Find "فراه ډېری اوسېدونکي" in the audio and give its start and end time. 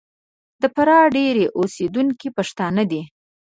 0.75-2.27